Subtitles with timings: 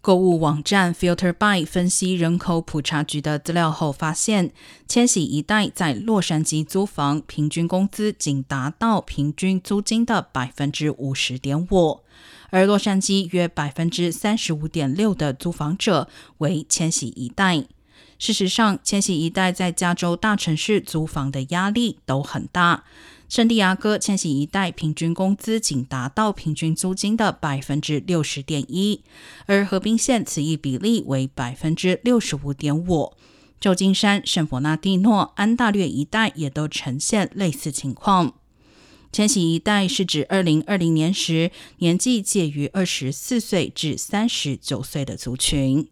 [0.00, 4.52] 购物网站 Filter By 分析人口普查局的资料后发现，
[4.86, 12.00] 千禧一代在洛杉矶租房平均工资仅达到平均租金的百分之五十点五，
[12.50, 16.08] 而洛杉矶约百分之三十五点六的租房者
[16.38, 17.64] 为千禧一代。
[18.18, 22.84] 事实上，千禧一代在加州大城市租房的压力都很大。
[23.28, 29.02] 圣地亚哥迁徙一代平均工资仅达到平均租金的百分之六十点一，
[29.44, 33.12] 而河滨县此一比例为百分之六十五点五。
[33.60, 38.34] 旧金山、圣伯纳蒂诺、安大略一带也都呈现类似情况。
[39.12, 45.88] 千禧一代是指二零二零年时年纪介于二十四岁至三十九岁的族群。